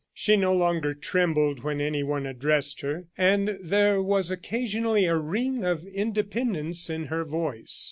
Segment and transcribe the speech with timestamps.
[0.15, 5.85] She no longer trembled when anyone addressed her, and there was occasionally a ring of
[5.85, 7.79] independence in her voice.